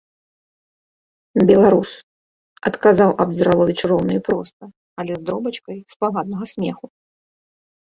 [1.51, 1.91] —Беларус,—
[2.71, 4.63] адказаў Абдзіраловіч роўна і проста,
[5.03, 6.85] але з дробачкай спагаднага смеху.